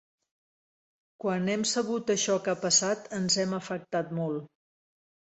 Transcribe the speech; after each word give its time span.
Quan 1.25 1.51
hem 1.55 1.65
sabut 1.71 2.09
això 2.13 2.37
que 2.47 2.51
ha 2.53 2.59
passat 2.63 3.05
ens 3.19 3.37
hem 3.43 3.53
afectat 3.59 4.09
molt. 4.21 4.49